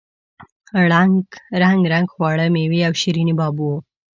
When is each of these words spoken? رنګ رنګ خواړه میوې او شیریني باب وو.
رنګ 1.63 1.81
رنګ 1.93 2.07
خواړه 2.13 2.45
میوې 2.53 2.79
او 2.87 2.93
شیریني 3.01 3.33
باب 3.39 3.55
وو. 3.59 3.75